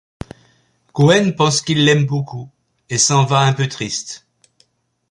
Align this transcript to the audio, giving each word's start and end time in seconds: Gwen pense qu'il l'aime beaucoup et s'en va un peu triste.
Gwen 0.95 1.35
pense 1.35 1.61
qu'il 1.61 1.85
l'aime 1.85 2.07
beaucoup 2.07 2.49
et 2.89 2.97
s'en 2.97 3.23
va 3.23 3.41
un 3.41 3.53
peu 3.53 3.67
triste. 3.67 4.25